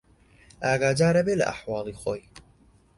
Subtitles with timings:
[0.63, 2.21] ئاگادار ئەبێ لە ئەحواڵی خۆی